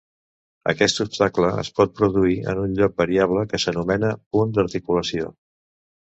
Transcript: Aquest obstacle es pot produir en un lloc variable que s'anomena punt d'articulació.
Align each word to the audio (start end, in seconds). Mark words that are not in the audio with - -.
Aquest 0.71 1.01
obstacle 1.03 1.49
es 1.63 1.67
pot 1.79 1.91
produir 1.99 2.37
en 2.53 2.61
un 2.61 2.73
lloc 2.79 2.95
variable 3.01 3.43
que 3.51 3.59
s'anomena 3.65 4.09
punt 4.37 4.55
d'articulació. 4.57 5.29